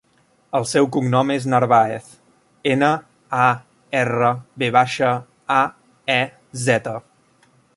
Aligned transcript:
El 0.59 0.63
seu 0.69 0.87
cognom 0.95 1.33
és 1.33 1.43
Narvaez: 1.53 2.07
ena, 2.71 2.89
a, 3.41 3.47
erra, 4.01 4.33
ve 4.63 4.71
baixa, 4.77 5.11
a, 5.59 5.63
e, 6.19 6.21
zeta. 6.67 6.97